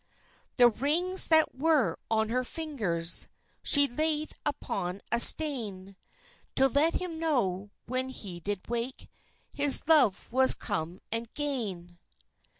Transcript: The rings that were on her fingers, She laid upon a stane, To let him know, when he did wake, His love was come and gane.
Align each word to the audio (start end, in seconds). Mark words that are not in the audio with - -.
The 0.57 0.67
rings 0.69 1.27
that 1.27 1.53
were 1.53 1.95
on 2.09 2.29
her 2.29 2.43
fingers, 2.43 3.27
She 3.61 3.87
laid 3.87 4.31
upon 4.43 5.01
a 5.11 5.19
stane, 5.19 5.95
To 6.55 6.67
let 6.67 6.95
him 6.95 7.19
know, 7.19 7.69
when 7.85 8.09
he 8.09 8.39
did 8.39 8.67
wake, 8.67 9.11
His 9.51 9.87
love 9.87 10.31
was 10.33 10.55
come 10.55 11.01
and 11.11 11.31
gane. 11.35 11.99